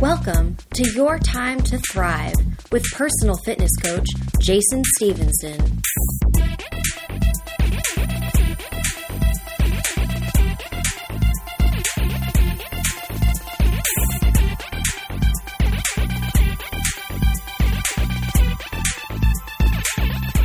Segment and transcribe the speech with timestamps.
[0.00, 2.36] Welcome to Your Time to Thrive
[2.70, 4.06] with personal fitness coach
[4.40, 5.82] Jason Stevenson.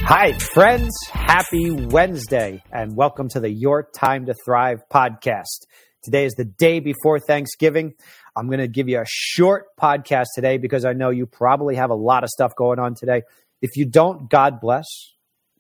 [0.06, 0.92] Hi, friends.
[1.12, 5.68] Happy Wednesday, and welcome to the Your Time to Thrive podcast.
[6.04, 7.94] Today is the day before Thanksgiving.
[8.36, 11.92] I'm going to give you a short podcast today because I know you probably have
[11.92, 13.22] a lot of stuff going on today.
[13.62, 14.86] If you don't, God bless.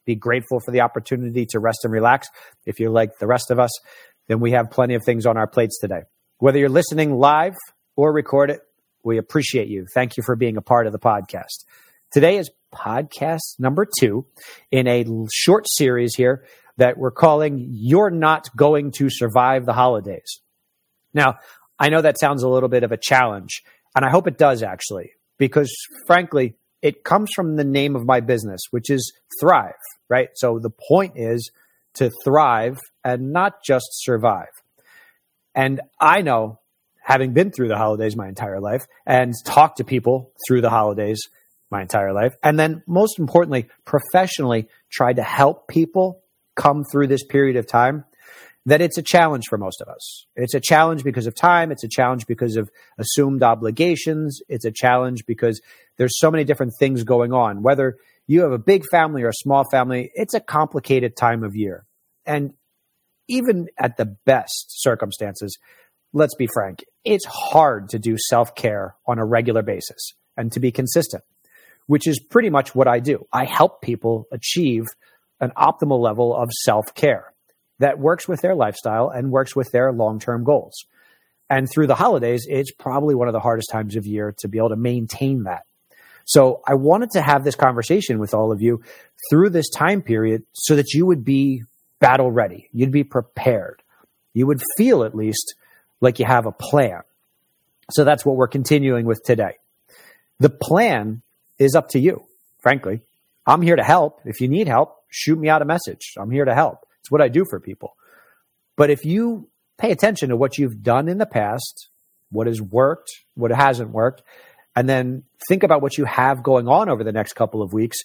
[0.05, 2.27] Be grateful for the opportunity to rest and relax.
[2.65, 3.71] If you're like the rest of us,
[4.27, 6.01] then we have plenty of things on our plates today.
[6.39, 7.55] Whether you're listening live
[7.95, 8.61] or record it,
[9.03, 9.85] we appreciate you.
[9.93, 11.65] Thank you for being a part of the podcast.
[12.11, 14.25] Today is podcast number two
[14.71, 16.45] in a short series here
[16.77, 20.41] that we're calling You're Not Going to Survive the Holidays.
[21.13, 21.37] Now,
[21.79, 23.63] I know that sounds a little bit of a challenge,
[23.95, 25.73] and I hope it does actually, because
[26.07, 29.73] frankly, it comes from the name of my business, which is Thrive,
[30.09, 30.29] right?
[30.35, 31.51] So the point is
[31.95, 34.49] to thrive and not just survive.
[35.55, 36.59] And I know,
[37.03, 41.21] having been through the holidays my entire life and talked to people through the holidays
[41.69, 46.21] my entire life, and then most importantly, professionally tried to help people
[46.55, 48.05] come through this period of time
[48.65, 50.25] that it's a challenge for most of us.
[50.35, 51.71] It's a challenge because of time.
[51.71, 54.39] It's a challenge because of assumed obligations.
[54.47, 55.61] It's a challenge because
[55.97, 57.61] there's so many different things going on.
[57.61, 61.55] Whether you have a big family or a small family, it's a complicated time of
[61.55, 61.85] year.
[62.25, 62.53] And
[63.27, 65.57] even at the best circumstances,
[66.13, 70.61] let's be frank, it's hard to do self care on a regular basis and to
[70.61, 71.23] be consistent,
[71.87, 73.25] which is pretty much what I do.
[73.33, 74.85] I help people achieve
[75.41, 77.32] an optimal level of self care
[77.79, 80.85] that works with their lifestyle and works with their long term goals.
[81.49, 84.57] And through the holidays, it's probably one of the hardest times of year to be
[84.57, 85.63] able to maintain that.
[86.25, 88.81] So I wanted to have this conversation with all of you
[89.29, 91.63] through this time period so that you would be
[91.99, 92.69] battle ready.
[92.71, 93.81] You'd be prepared.
[94.33, 95.55] You would feel at least
[96.01, 97.01] like you have a plan.
[97.91, 99.57] So that's what we're continuing with today.
[100.39, 101.21] The plan
[101.59, 102.25] is up to you,
[102.61, 103.01] frankly.
[103.45, 104.21] I'm here to help.
[104.25, 106.13] If you need help, shoot me out a message.
[106.17, 106.79] I'm here to help.
[107.03, 107.95] It's what I do for people.
[108.75, 111.89] But if you pay attention to what you've done in the past,
[112.31, 114.23] what has worked, what hasn't worked,
[114.75, 117.99] and then think about what you have going on over the next couple of weeks,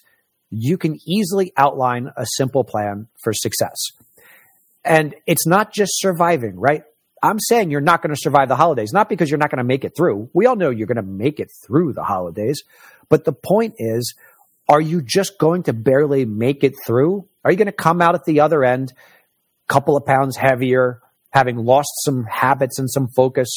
[0.51, 3.77] you can easily outline a simple plan for success.
[4.83, 6.83] And it's not just surviving, right?
[7.21, 9.63] I'm saying you're not going to survive the holidays, not because you're not going to
[9.63, 10.29] make it through.
[10.33, 12.63] We all know you're going to make it through the holidays.
[13.09, 14.13] But the point is,
[14.69, 17.27] are you just going to barely make it through?
[17.43, 21.01] Are you going to come out at the other end, a couple of pounds heavier,
[21.31, 23.49] having lost some habits and some focus,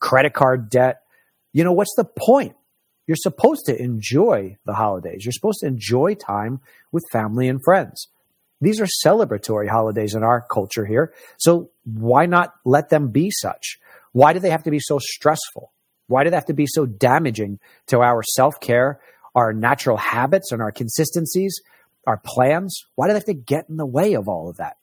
[0.00, 1.02] credit card debt?
[1.52, 2.56] You know, what's the point?
[3.06, 5.24] You're supposed to enjoy the holidays.
[5.24, 6.60] You're supposed to enjoy time
[6.90, 8.08] with family and friends.
[8.60, 11.14] These are celebratory holidays in our culture here.
[11.36, 13.78] So why not let them be such?
[14.12, 15.70] Why do they have to be so stressful?
[16.08, 19.00] Why do they have to be so damaging to our self care,
[19.36, 21.54] our natural habits, and our consistencies?
[22.06, 22.84] our plans?
[22.94, 24.76] Why do they have to get in the way of all of that?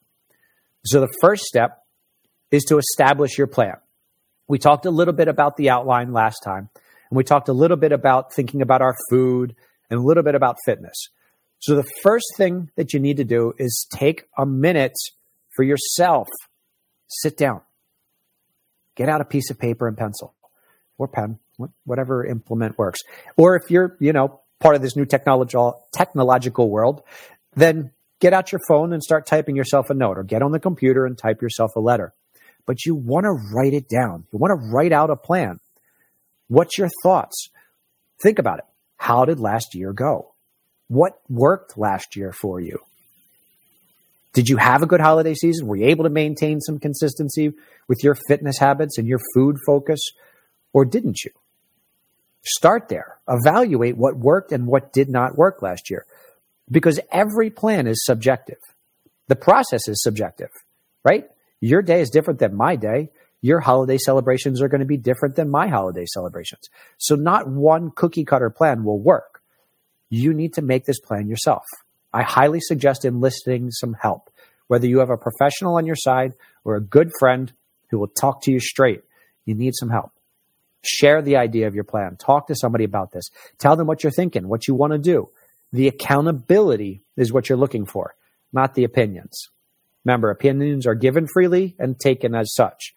[0.84, 1.82] So the first step
[2.50, 3.76] is to establish your plan.
[4.46, 6.68] We talked a little bit about the outline last time,
[7.10, 9.56] and we talked a little bit about thinking about our food
[9.90, 11.08] and a little bit about fitness.
[11.60, 14.92] So the first thing that you need to do is take a minute
[15.56, 16.28] for yourself.
[17.08, 17.62] Sit down.
[18.96, 20.34] Get out a piece of paper and pencil
[20.98, 21.38] or pen,
[21.84, 23.00] whatever implement works.
[23.36, 27.02] Or if you're, you know, part of this new technological technological world,
[27.54, 30.58] then get out your phone and start typing yourself a note or get on the
[30.58, 32.14] computer and type yourself a letter.
[32.64, 34.24] But you want to write it down.
[34.32, 35.60] You want to write out a plan.
[36.48, 37.50] What's your thoughts?
[38.22, 38.64] Think about it.
[38.96, 40.32] How did last year go?
[40.88, 42.78] What worked last year for you?
[44.32, 45.66] Did you have a good holiday season?
[45.66, 47.52] Were you able to maintain some consistency
[47.86, 50.00] with your fitness habits and your food focus?
[50.72, 51.32] Or didn't you?
[52.44, 53.18] Start there.
[53.28, 56.04] Evaluate what worked and what did not work last year.
[56.70, 58.58] Because every plan is subjective.
[59.28, 60.50] The process is subjective,
[61.04, 61.24] right?
[61.60, 63.08] Your day is different than my day.
[63.40, 66.68] Your holiday celebrations are going to be different than my holiday celebrations.
[66.98, 69.42] So, not one cookie cutter plan will work.
[70.08, 71.64] You need to make this plan yourself.
[72.12, 74.30] I highly suggest enlisting some help,
[74.68, 76.32] whether you have a professional on your side
[76.64, 77.52] or a good friend
[77.90, 79.02] who will talk to you straight.
[79.44, 80.13] You need some help.
[80.84, 82.16] Share the idea of your plan.
[82.16, 83.30] Talk to somebody about this.
[83.58, 85.30] Tell them what you're thinking, what you want to do.
[85.72, 88.14] The accountability is what you're looking for,
[88.52, 89.48] not the opinions.
[90.04, 92.94] Remember, opinions are given freely and taken as such.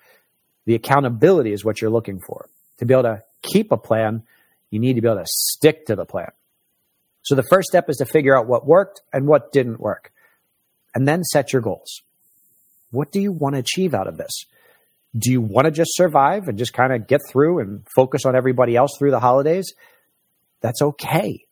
[0.66, 4.24] The accountability is what you're looking for to be able to keep a plan,
[4.70, 6.32] you need to be able to stick to the plan.
[7.24, 10.12] So the first step is to figure out what worked and what didn't work.
[10.96, 12.02] And then set your goals.
[12.92, 14.46] What do you want to achieve out of this?
[15.18, 18.36] Do you want to just survive and just kind of get through and focus on
[18.36, 19.74] everybody else through the holidays?
[20.62, 21.46] That's okay.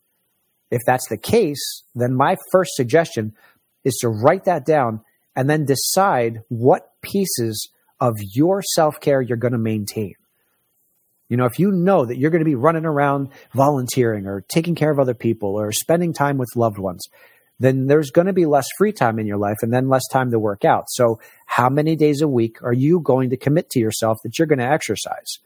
[0.71, 3.33] If that's the case, then my first suggestion
[3.83, 5.01] is to write that down
[5.35, 7.69] and then decide what pieces
[7.99, 10.13] of your self care you're going to maintain.
[11.29, 14.75] You know, if you know that you're going to be running around volunteering or taking
[14.75, 17.07] care of other people or spending time with loved ones,
[17.59, 20.31] then there's going to be less free time in your life and then less time
[20.31, 20.85] to work out.
[20.89, 24.47] So, how many days a week are you going to commit to yourself that you're
[24.47, 25.39] going to exercise?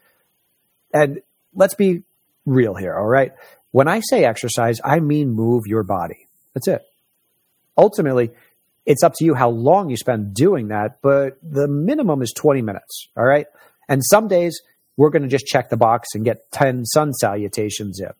[0.92, 1.20] And
[1.54, 2.02] let's be
[2.46, 3.32] real here, all right?
[3.70, 6.26] When I say exercise, I mean move your body.
[6.54, 6.82] That's it.
[7.78, 8.30] Ultimately,
[8.84, 12.62] it's up to you how long you spend doing that, but the minimum is 20
[12.62, 13.46] minutes, all right?
[13.88, 14.60] And some days
[14.96, 18.10] we're going to just check the box and get 10 sun salutations in.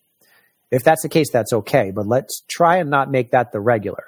[0.70, 4.04] If that's the case, that's okay, but let's try and not make that the regular.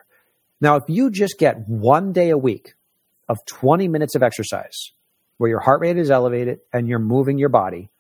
[0.61, 2.75] Now, if you just get one day a week
[3.29, 4.93] of 20 minutes of exercise
[5.39, 7.91] where your heart rate is elevated and you're moving your body,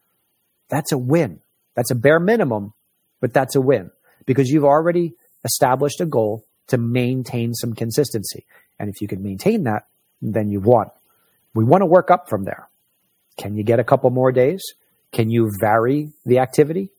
[0.68, 1.40] that's a win.
[1.74, 2.72] That's a bare minimum,
[3.20, 3.90] but that's a win
[4.26, 5.14] because you've already
[5.44, 8.46] established a goal to maintain some consistency.
[8.78, 9.86] And if you can maintain that,
[10.20, 10.86] then you've won.
[11.54, 12.68] We want to work up from there.
[13.36, 14.62] Can you get a couple more days?
[15.10, 16.90] Can you vary the activity?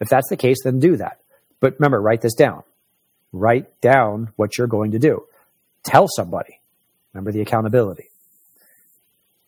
[0.00, 1.20] If that's the case, then do that.
[1.60, 2.62] But remember, write this down.
[3.32, 5.24] Write down what you're going to do.
[5.84, 6.60] Tell somebody.
[7.12, 8.10] Remember the accountability.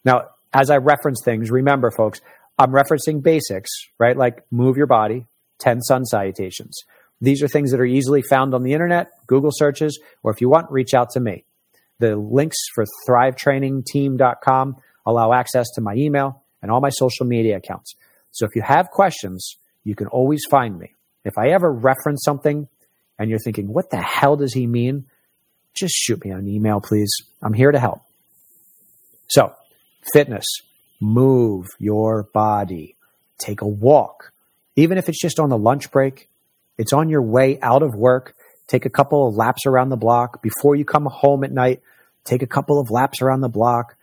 [0.04, 2.20] Now, as I reference things, remember, folks,
[2.58, 4.16] I'm referencing basics, right?
[4.16, 5.26] Like move your body,
[5.58, 6.82] 10 sun salutations.
[7.20, 10.48] These are things that are easily found on the internet, Google searches, or if you
[10.48, 11.44] want, reach out to me.
[11.98, 17.94] The links for thrivetrainingteam.com allow access to my email and all my social media accounts.
[18.30, 20.94] So if you have questions, you can always find me.
[21.24, 22.68] If I ever reference something
[23.18, 25.06] and you're thinking, what the hell does he mean?
[25.74, 27.10] Just shoot me an email, please.
[27.42, 28.02] I'm here to help.
[29.28, 29.52] So,
[30.12, 30.46] fitness,
[31.00, 32.96] move your body,
[33.38, 34.32] take a walk.
[34.76, 36.28] Even if it's just on the lunch break,
[36.78, 38.34] it's on your way out of work.
[38.68, 41.80] Take a couple of laps around the block before you come home at night.
[42.24, 43.96] Take a couple of laps around the block.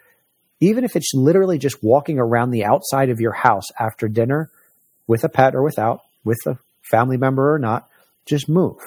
[0.60, 4.50] Even if it's literally just walking around the outside of your house after dinner,
[5.08, 7.88] with a pet or without, with a family member or not,
[8.26, 8.78] just move.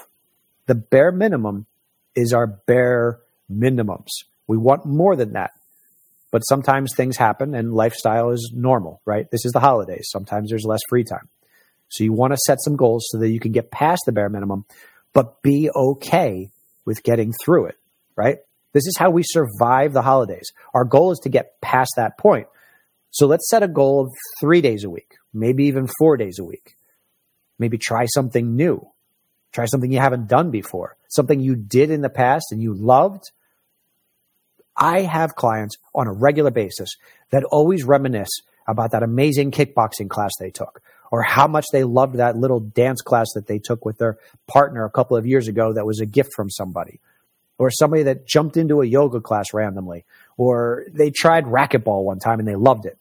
[0.66, 1.66] The bare minimum
[2.14, 3.20] is our bare
[3.50, 4.08] minimums.
[4.46, 5.52] We want more than that.
[6.30, 9.30] But sometimes things happen and lifestyle is normal, right?
[9.30, 10.08] This is the holidays.
[10.10, 11.28] Sometimes there's less free time.
[11.88, 14.28] So you want to set some goals so that you can get past the bare
[14.28, 14.66] minimum,
[15.14, 16.50] but be okay
[16.84, 17.76] with getting through it,
[18.14, 18.38] right?
[18.74, 20.52] This is how we survive the holidays.
[20.74, 22.46] Our goal is to get past that point.
[23.10, 26.44] So let's set a goal of three days a week maybe even four days a
[26.44, 26.76] week.
[27.58, 28.88] Maybe try something new.
[29.52, 33.30] Try something you haven't done before, something you did in the past and you loved.
[34.76, 36.90] I have clients on a regular basis
[37.30, 38.28] that always reminisce
[38.66, 43.00] about that amazing kickboxing class they took or how much they loved that little dance
[43.00, 46.06] class that they took with their partner a couple of years ago that was a
[46.06, 47.00] gift from somebody
[47.56, 50.04] or somebody that jumped into a yoga class randomly
[50.36, 52.98] or they tried racquetball one time and they loved it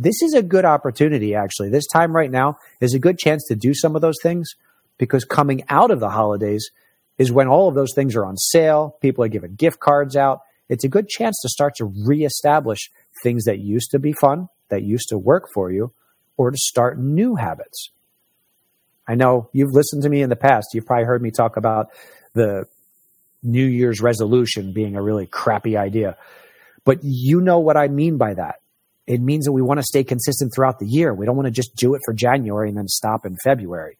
[0.00, 1.68] this is a good opportunity, actually.
[1.68, 4.54] This time right now is a good chance to do some of those things
[4.96, 6.70] because coming out of the holidays
[7.18, 8.96] is when all of those things are on sale.
[9.02, 10.40] People are giving gift cards out.
[10.70, 12.90] It's a good chance to start to reestablish
[13.22, 15.92] things that used to be fun, that used to work for you,
[16.38, 17.90] or to start new habits.
[19.06, 20.68] I know you've listened to me in the past.
[20.72, 21.88] You've probably heard me talk about
[22.32, 22.64] the
[23.42, 26.16] New Year's resolution being a really crappy idea.
[26.86, 28.59] But you know what I mean by that
[29.10, 31.12] it means that we want to stay consistent throughout the year.
[31.12, 33.98] We don't want to just do it for January and then stop in February.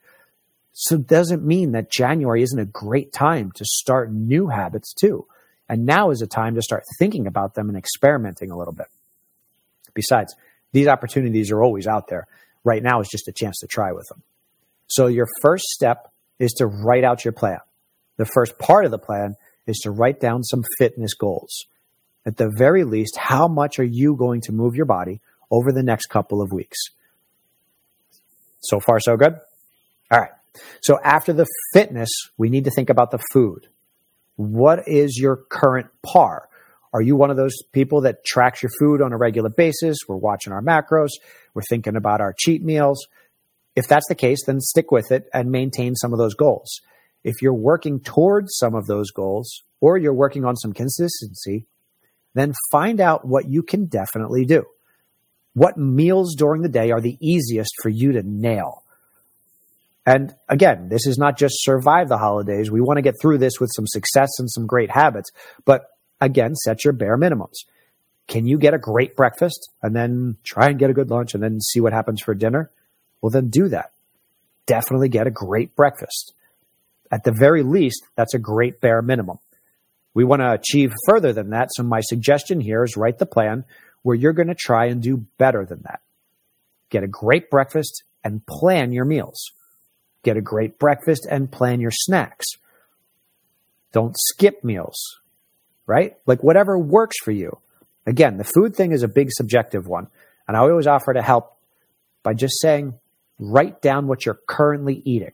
[0.72, 5.26] So it doesn't mean that January isn't a great time to start new habits too.
[5.68, 8.86] And now is a time to start thinking about them and experimenting a little bit.
[9.94, 10.32] Besides,
[10.70, 12.28] these opportunities are always out there.
[12.62, 14.22] Right now is just a chance to try with them.
[14.86, 17.58] So your first step is to write out your plan.
[18.16, 19.34] The first part of the plan
[19.66, 21.66] is to write down some fitness goals
[22.26, 25.82] at the very least, how much are you going to move your body over the
[25.82, 26.78] next couple of weeks?
[28.60, 29.34] So far, so good?
[30.10, 30.30] All right.
[30.82, 33.68] So after the fitness, we need to think about the food.
[34.36, 36.48] What is your current par?
[36.92, 39.98] Are you one of those people that tracks your food on a regular basis?
[40.08, 41.10] We're watching our macros.
[41.54, 43.06] We're thinking about our cheat meals.
[43.76, 46.80] If that's the case, then stick with it and maintain some of those goals.
[47.22, 51.66] If you're working towards some of those goals or you're working on some consistency,
[52.34, 54.64] then find out what you can definitely do.
[55.54, 58.84] What meals during the day are the easiest for you to nail?
[60.06, 62.70] And again, this is not just survive the holidays.
[62.70, 65.30] We want to get through this with some success and some great habits.
[65.64, 65.84] But
[66.20, 67.64] again, set your bare minimums.
[68.26, 71.42] Can you get a great breakfast and then try and get a good lunch and
[71.42, 72.70] then see what happens for dinner?
[73.20, 73.90] Well, then do that.
[74.66, 76.32] Definitely get a great breakfast.
[77.10, 79.40] At the very least, that's a great bare minimum.
[80.14, 81.68] We want to achieve further than that.
[81.72, 83.64] So my suggestion here is write the plan
[84.02, 86.00] where you're going to try and do better than that.
[86.90, 89.52] Get a great breakfast and plan your meals.
[90.22, 92.46] Get a great breakfast and plan your snacks.
[93.92, 94.98] Don't skip meals,
[95.86, 96.16] right?
[96.26, 97.58] Like whatever works for you.
[98.06, 100.08] Again, the food thing is a big subjective one.
[100.46, 101.56] And I always offer to help
[102.22, 102.94] by just saying,
[103.38, 105.32] write down what you're currently eating.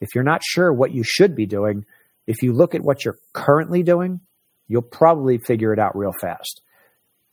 [0.00, 1.84] If you're not sure what you should be doing,
[2.26, 4.20] if you look at what you're currently doing,
[4.68, 6.60] you'll probably figure it out real fast.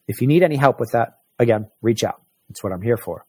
[0.07, 2.21] If you need any help with that, again, reach out.
[2.47, 3.25] That's what I'm here for.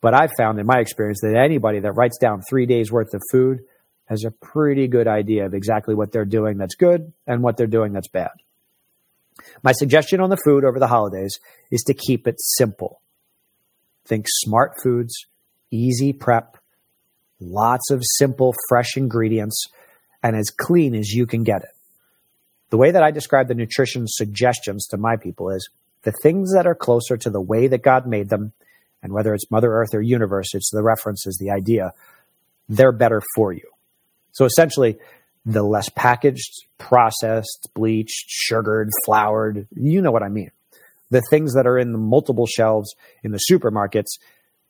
[0.00, 3.22] But I've found in my experience that anybody that writes down three days worth of
[3.30, 3.60] food
[4.06, 7.66] has a pretty good idea of exactly what they're doing that's good and what they're
[7.66, 8.32] doing that's bad.
[9.62, 11.38] My suggestion on the food over the holidays
[11.70, 13.00] is to keep it simple.
[14.04, 15.14] Think smart foods,
[15.70, 16.58] easy prep,
[17.40, 19.66] lots of simple, fresh ingredients,
[20.24, 21.68] and as clean as you can get it.
[22.70, 25.68] The way that I describe the nutrition suggestions to my people is
[26.02, 28.52] the things that are closer to the way that God made them,
[29.02, 31.92] and whether it's Mother Earth or universe, it's the references, the idea,
[32.68, 33.68] they're better for you.
[34.32, 34.98] So essentially,
[35.44, 40.50] the less packaged, processed, bleached, sugared, floured, you know what I mean.
[41.10, 44.18] The things that are in the multiple shelves in the supermarkets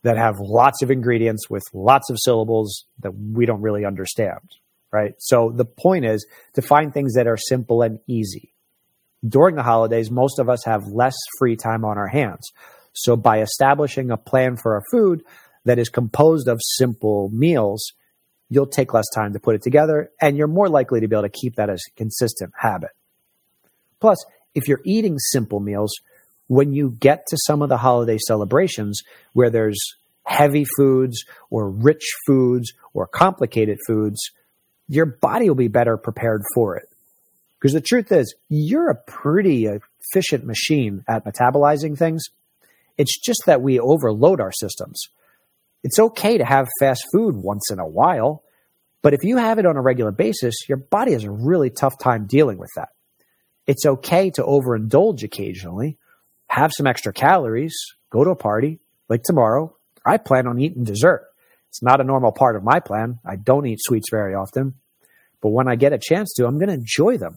[0.03, 4.41] that have lots of ingredients with lots of syllables that we don't really understand,
[4.95, 5.15] right?
[5.19, 6.25] So the point is
[6.55, 8.55] to find things that are simple and easy.
[9.27, 12.53] During the holidays, most of us have less free time on our hands.
[12.93, 15.25] So by establishing a plan for our food
[15.65, 17.93] that is composed of simple meals,
[18.49, 21.25] you'll take less time to put it together and you're more likely to be able
[21.25, 22.91] to keep that as a consistent habit.
[24.01, 24.25] Plus,
[24.55, 25.93] if you're eating simple meals,
[26.47, 29.01] when you get to some of the holiday celebrations
[29.33, 29.81] where there's
[30.25, 34.21] heavy foods or rich foods or complicated foods,
[34.89, 36.89] your body will be better prepared for it.
[37.59, 42.25] Because the truth is, you're a pretty efficient machine at metabolizing things.
[42.99, 45.01] It's just that we overload our systems.
[45.83, 48.43] It's okay to have fast food once in a while,
[49.03, 51.99] but if you have it on a regular basis, your body has a really tough
[51.99, 52.91] time dealing with that.
[53.67, 55.99] It's okay to overindulge occasionally,
[56.49, 57.75] have some extra calories,
[58.11, 59.77] go to a party, like tomorrow.
[60.07, 61.25] I plan on eating dessert.
[61.75, 63.19] It's not a normal part of my plan.
[63.27, 64.75] I don't eat sweets very often,
[65.43, 67.37] but when I get a chance to, I'm going to enjoy them.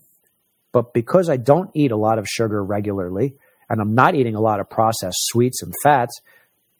[0.71, 3.33] But because I don't eat a lot of sugar regularly,
[3.67, 6.21] and I'm not eating a lot of processed sweets and fats,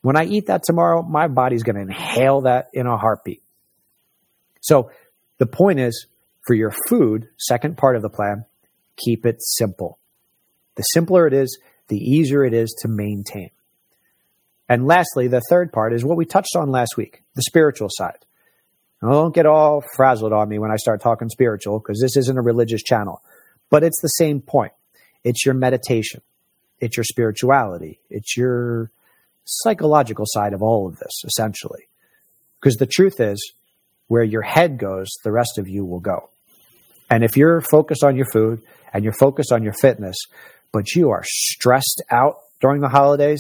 [0.02, 3.42] when I eat that tomorrow, my body's going to inhale that in a heartbeat.
[4.62, 4.92] So
[5.40, 6.06] the point is
[6.46, 8.46] for your food, second part of the plan,
[8.98, 9.98] keep it simple.
[10.76, 13.50] The simpler it is, the easier it is to maintain.
[14.70, 18.26] And lastly, the third part is what we touched on last week, the spiritual side.
[19.02, 22.38] Now, don't get all frazzled on me when I start talking spiritual because this isn't
[22.38, 23.22] a religious channel,
[23.70, 24.74] but it's the same point.
[25.24, 26.22] It's your meditation.
[26.80, 28.00] It's your spirituality.
[28.10, 28.92] It's your
[29.46, 31.88] psychological side of all of this, essentially.
[32.60, 33.54] Because the truth is,
[34.08, 36.30] where your head goes, the rest of you will go.
[37.10, 38.62] And if you're focused on your food
[38.94, 40.16] and you're focused on your fitness,
[40.72, 43.40] but you are stressed out during the holidays,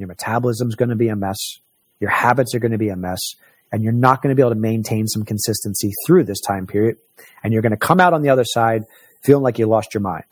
[0.00, 1.38] your metabolism is going to be a mess.
[2.00, 3.20] Your habits are going to be a mess.
[3.70, 6.96] And you're not going to be able to maintain some consistency through this time period.
[7.44, 8.84] And you're going to come out on the other side
[9.22, 10.24] feeling like you lost your mind.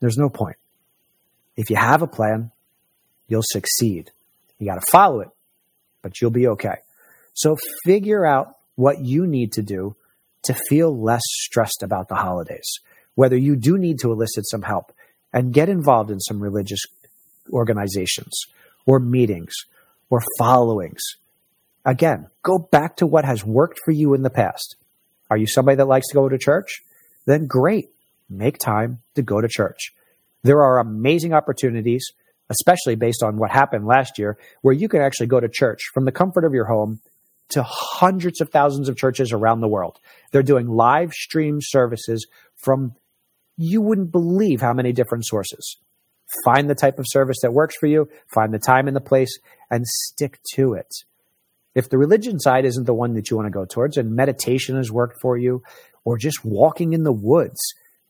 [0.00, 0.56] There's no point.
[1.56, 2.50] If you have a plan,
[3.28, 4.10] you'll succeed.
[4.58, 5.28] You got to follow it,
[6.02, 6.76] but you'll be okay.
[7.34, 9.96] So figure out what you need to do
[10.44, 12.80] to feel less stressed about the holidays.
[13.14, 14.92] Whether you do need to elicit some help
[15.32, 16.80] and get involved in some religious
[17.52, 18.46] organizations
[18.84, 19.52] or meetings
[20.10, 21.00] or followings.
[21.84, 24.76] Again, go back to what has worked for you in the past.
[25.30, 26.82] Are you somebody that likes to go to church?
[27.26, 27.86] Then great.
[28.28, 29.92] Make time to go to church.
[30.42, 32.04] There are amazing opportunities,
[32.50, 36.04] especially based on what happened last year, where you can actually go to church from
[36.04, 37.00] the comfort of your home
[37.48, 39.98] to hundreds of thousands of churches around the world.
[40.32, 42.26] They're doing live stream services
[42.56, 42.94] from
[43.56, 45.76] you wouldn't believe how many different sources.
[46.44, 49.38] Find the type of service that works for you, find the time and the place,
[49.70, 50.92] and stick to it.
[51.74, 54.76] If the religion side isn't the one that you want to go towards, and meditation
[54.76, 55.62] has worked for you,
[56.04, 57.60] or just walking in the woods,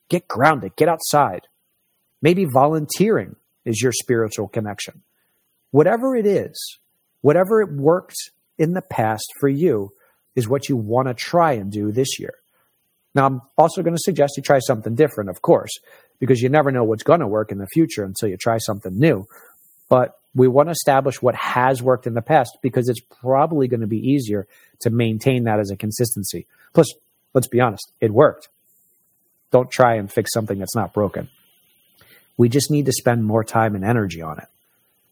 [0.09, 1.49] get grounded, get outside.
[2.23, 5.03] Maybe volunteering is your spiritual connection.
[5.73, 6.79] Whatever it is,
[7.21, 8.17] whatever it worked
[8.57, 9.91] in the past for you
[10.35, 12.35] is what you want to try and do this year.
[13.15, 15.73] Now, I'm also going to suggest you try something different, of course,
[16.19, 18.99] because you never know what's going to work in the future until you try something
[18.99, 19.27] new.
[19.89, 23.81] But we want to establish what has worked in the past because it's probably going
[23.81, 24.47] to be easier
[24.81, 26.47] to maintain that as a consistency.
[26.75, 26.93] Plus,
[27.33, 28.49] let's be honest, it worked.
[29.51, 31.29] Don't try and fix something that's not broken.
[32.37, 34.49] We just need to spend more time and energy on it,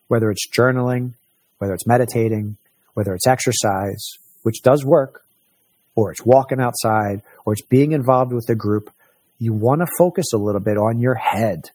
[0.08, 1.14] whether it's journaling,
[1.58, 2.58] whether it's meditating,
[2.92, 5.24] whether it's exercise, which does work,
[5.94, 8.90] or it's walking outside, or it's being involved with a group.
[9.38, 11.70] You want to focus a little bit on your head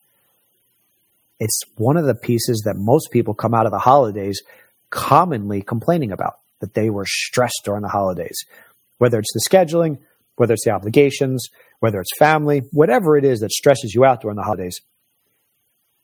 [1.39, 4.41] it's one of the pieces that most people come out of the holidays
[4.89, 8.37] commonly complaining about that they were stressed during the holidays,
[8.97, 9.99] whether it's the scheduling,
[10.35, 11.47] whether it's the obligations,
[11.79, 14.81] whether it's family, whatever it is that stresses you out during the holidays.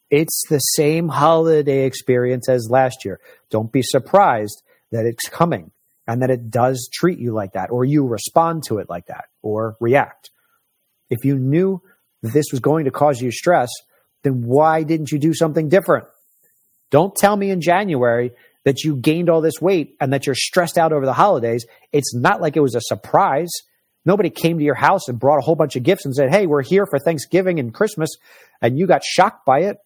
[0.09, 3.19] It's the same holiday experience as last year.
[3.49, 5.71] Don't be surprised that it's coming
[6.07, 9.25] and that it does treat you like that, or you respond to it like that,
[9.41, 10.29] or react.
[11.09, 11.81] If you knew
[12.21, 13.69] that this was going to cause you stress,
[14.23, 16.05] then why didn't you do something different?
[16.91, 18.31] Don't tell me in January
[18.63, 21.65] that you gained all this weight and that you're stressed out over the holidays.
[21.91, 23.51] It's not like it was a surprise.
[24.05, 26.47] Nobody came to your house and brought a whole bunch of gifts and said, Hey,
[26.47, 28.09] we're here for Thanksgiving and Christmas,
[28.61, 29.77] and you got shocked by it.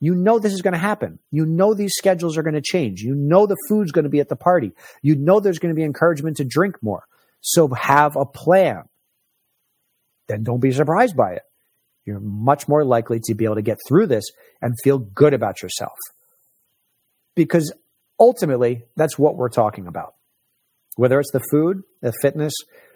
[0.00, 1.18] You know this is going to happen.
[1.30, 3.02] You know these schedules are going to change.
[3.02, 4.72] You know the food's going to be at the party.
[5.02, 7.04] You know there's going to be encouragement to drink more.
[7.42, 8.84] So have a plan.
[10.30, 11.42] Then don't be surprised by it
[12.04, 14.24] you're much more likely to be able to get through this
[14.60, 15.96] and feel good about yourself.
[17.34, 17.72] Because
[18.18, 20.14] ultimately, that's what we're talking about.
[20.96, 22.52] Whether it's the food, the fitness,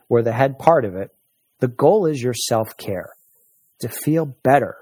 [0.09, 1.11] or the head part of it,
[1.61, 3.11] the goal is your self care
[3.81, 4.77] to feel better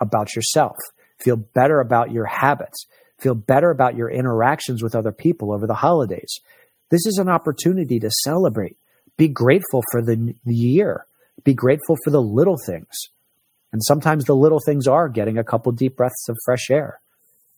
[0.00, 0.76] about yourself,
[1.20, 2.86] feel better about your habits,
[3.20, 6.40] feel better about your interactions with other people over the holidays.
[6.90, 8.76] This is an opportunity to celebrate.
[9.16, 11.06] Be grateful for the, the year.
[11.42, 12.94] Be grateful for the little things.
[13.72, 17.00] And sometimes the little things are getting a couple deep breaths of fresh air.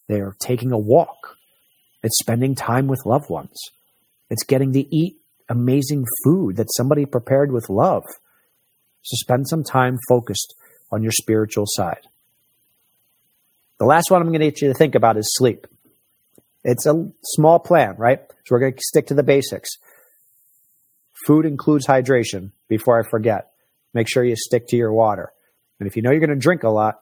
[0.08, 1.36] They're taking a walk.
[2.02, 3.60] It's spending time with loved ones.
[4.30, 5.16] It's getting to eat
[5.48, 8.04] amazing food that somebody prepared with love.
[9.02, 10.54] So spend some time focused
[10.90, 12.06] on your spiritual side.
[13.78, 15.66] The last one I'm going to get you to think about is sleep.
[16.64, 18.20] It's a small plan, right?
[18.44, 19.70] So we're going to stick to the basics.
[21.26, 22.52] Food includes hydration.
[22.68, 23.52] Before I forget,
[23.96, 25.32] make sure you stick to your water.
[25.80, 27.00] And if you know you're going to drink a lot,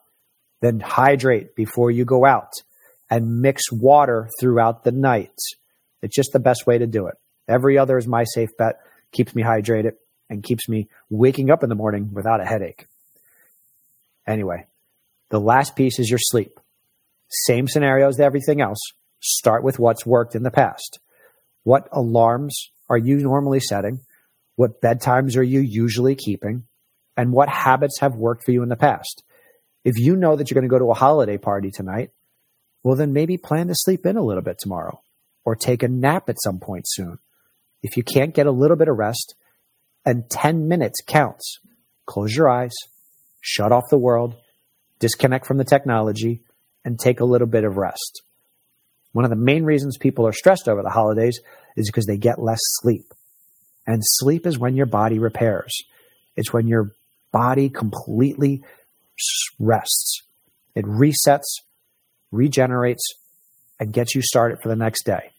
[0.60, 2.52] then hydrate before you go out
[3.10, 5.38] and mix water throughout the night.
[6.02, 7.14] It's just the best way to do it.
[7.46, 8.76] Every other is my safe bet,
[9.12, 9.92] keeps me hydrated
[10.30, 12.86] and keeps me waking up in the morning without a headache.
[14.26, 14.66] Anyway,
[15.30, 16.58] the last piece is your sleep.
[17.28, 18.78] Same scenario as everything else.
[19.20, 20.98] Start with what's worked in the past.
[21.62, 24.00] What alarms are you normally setting?
[24.56, 26.64] What bedtimes are you usually keeping?
[27.16, 29.22] And what habits have worked for you in the past.
[29.84, 32.10] If you know that you're going to go to a holiday party tonight,
[32.82, 35.00] well, then maybe plan to sleep in a little bit tomorrow
[35.44, 37.18] or take a nap at some point soon.
[37.82, 39.34] If you can't get a little bit of rest,
[40.04, 41.60] and 10 minutes counts,
[42.06, 42.74] close your eyes,
[43.40, 44.36] shut off the world,
[44.98, 46.42] disconnect from the technology,
[46.84, 48.22] and take a little bit of rest.
[49.12, 51.40] One of the main reasons people are stressed over the holidays
[51.76, 53.06] is because they get less sleep.
[53.86, 55.72] And sleep is when your body repairs.
[56.36, 56.92] It's when your
[57.34, 58.62] body completely
[59.58, 60.22] rests.
[60.76, 61.62] It resets,
[62.30, 63.02] regenerates,
[63.80, 65.32] and gets you started for the next day.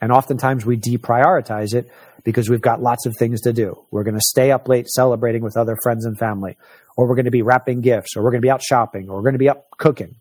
[0.00, 1.90] And oftentimes we deprioritize it
[2.22, 3.84] because we've got lots of things to do.
[3.90, 6.56] We're going to stay up late celebrating with other friends and family,
[6.96, 9.16] or we're going to be wrapping gifts, or we're going to be out shopping, or
[9.16, 10.16] we're going to be up cooking.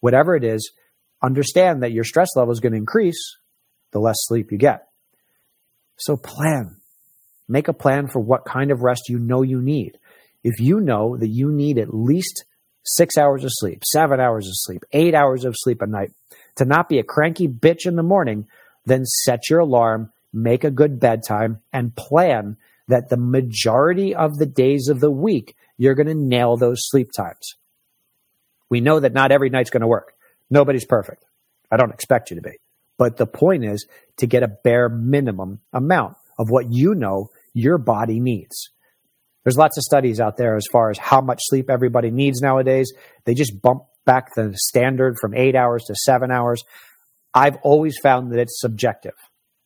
[0.00, 0.72] Whatever it is,
[1.22, 3.36] understand that your stress level is going to increase
[3.92, 4.88] the less sleep you get.
[5.98, 6.78] So plan.
[7.48, 9.98] Make a plan for what kind of rest you know you need
[10.44, 12.44] if you know that you need at least
[12.84, 16.10] six hours of sleep, seven hours of sleep, eight hours of sleep a night
[16.56, 18.46] to not be a cranky bitch in the morning,
[18.84, 22.56] then set your alarm, make a good bedtime, and plan
[22.88, 27.10] that the majority of the days of the week you're going to nail those sleep
[27.16, 27.56] times.
[28.68, 30.14] We know that not every night's going to work.
[30.50, 31.24] Nobody's perfect.
[31.70, 32.58] I don't expect you to be.
[32.98, 33.86] But the point is
[34.18, 38.70] to get a bare minimum amount of what you know your body needs.
[39.44, 42.92] There's lots of studies out there as far as how much sleep everybody needs nowadays.
[43.24, 46.62] They just bump back the standard from eight hours to seven hours.
[47.34, 49.14] I've always found that it's subjective.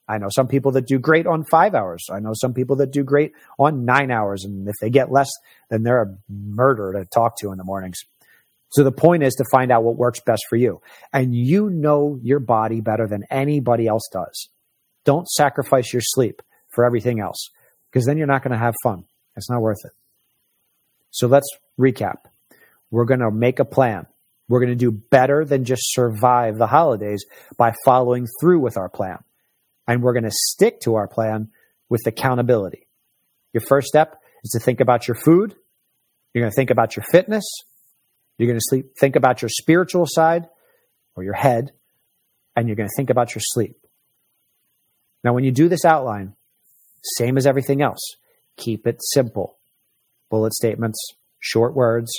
[0.08, 2.04] I know some people that do great on five hours.
[2.12, 4.44] I know some people that do great on nine hours.
[4.44, 5.28] And if they get less,
[5.68, 7.98] then they're a murder to talk to in the mornings.
[8.70, 10.80] So the point is to find out what works best for you.
[11.12, 14.48] And you know your body better than anybody else does.
[15.04, 17.48] Don't sacrifice your sleep for everything else
[17.90, 19.04] because then you're not going to have fun.
[19.36, 19.92] It's not worth it.
[21.10, 22.16] So let's recap.
[22.90, 24.06] We're going to make a plan.
[24.48, 27.24] We're going to do better than just survive the holidays
[27.56, 29.18] by following through with our plan.
[29.88, 31.48] And we're going to stick to our plan
[31.88, 32.86] with accountability.
[33.52, 35.54] Your first step is to think about your food.
[36.32, 37.44] You're going to think about your fitness.
[38.38, 40.48] You're going to sleep, think about your spiritual side
[41.14, 41.72] or your head,
[42.54, 43.76] and you're going to think about your sleep.
[45.24, 46.34] Now, when you do this outline,
[47.02, 48.16] same as everything else,
[48.56, 49.56] keep it simple.
[50.30, 50.98] Bullet statements,
[51.40, 52.10] short words,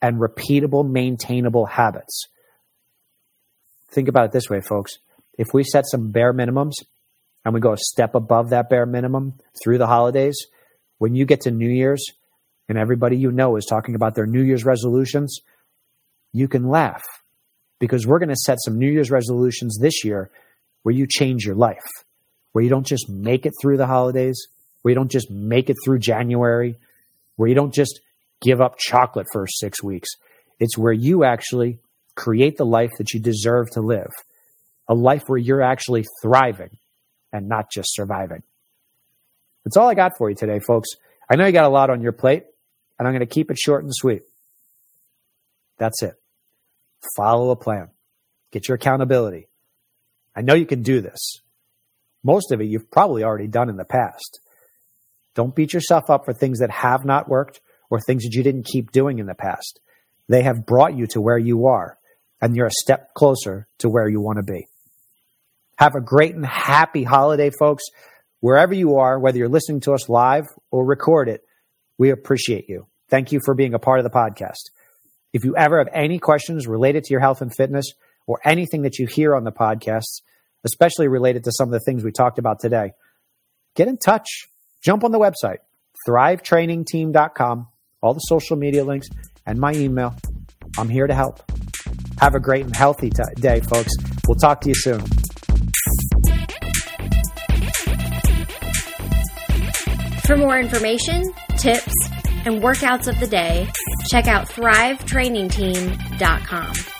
[0.00, 2.26] and repeatable, maintainable habits.
[3.92, 4.98] Think about it this way, folks.
[5.38, 6.72] If we set some bare minimums
[7.44, 10.36] and we go a step above that bare minimum through the holidays,
[10.98, 12.04] when you get to New Year's
[12.68, 15.40] and everybody you know is talking about their New Year's resolutions,
[16.32, 17.02] you can laugh
[17.78, 20.30] because we're going to set some New Year's resolutions this year
[20.82, 21.84] where you change your life,
[22.52, 24.46] where you don't just make it through the holidays,
[24.82, 26.76] where you don't just make it through January,
[27.36, 28.00] where you don't just
[28.40, 30.10] give up chocolate for six weeks.
[30.60, 31.78] It's where you actually
[32.14, 34.10] create the life that you deserve to live,
[34.88, 36.76] a life where you're actually thriving
[37.32, 38.42] and not just surviving.
[39.64, 40.90] That's all I got for you today, folks.
[41.30, 42.44] I know you got a lot on your plate,
[42.98, 44.22] and I'm going to keep it short and sweet.
[45.78, 46.14] That's it.
[47.16, 47.88] Follow a plan.
[48.50, 49.48] Get your accountability.
[50.36, 51.40] I know you can do this.
[52.22, 54.40] Most of it you've probably already done in the past.
[55.34, 58.66] Don't beat yourself up for things that have not worked or things that you didn't
[58.66, 59.80] keep doing in the past.
[60.28, 61.98] They have brought you to where you are,
[62.40, 64.66] and you're a step closer to where you want to be.
[65.76, 67.84] Have a great and happy holiday, folks.
[68.40, 71.42] Wherever you are, whether you're listening to us live or record it,
[71.98, 72.86] we appreciate you.
[73.08, 74.70] Thank you for being a part of the podcast.
[75.32, 77.92] If you ever have any questions related to your health and fitness
[78.26, 80.20] or anything that you hear on the podcasts,
[80.64, 82.92] especially related to some of the things we talked about today,
[83.74, 84.48] get in touch.
[84.82, 85.58] Jump on the website,
[86.08, 87.68] thrivetrainingteam.com,
[88.02, 89.08] all the social media links,
[89.46, 90.14] and my email.
[90.76, 91.40] I'm here to help.
[92.20, 93.92] Have a great and healthy t- day, folks.
[94.26, 95.02] We'll talk to you soon.
[100.26, 101.92] For more information, tips,
[102.44, 103.68] and workouts of the day,
[104.10, 106.91] check out thrivetrainingteam.com.